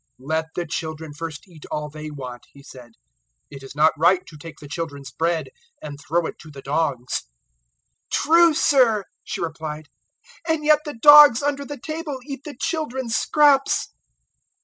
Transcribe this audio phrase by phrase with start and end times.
[0.19, 2.93] 007:027 "Let the children first eat all they want," He said;
[3.51, 7.25] "it is not right to take the children's bread and throw it to the dogs."
[8.11, 9.89] 007:028 "True, Sir," she replied,
[10.49, 13.89] "and yet the dogs under the table eat the children's scraps."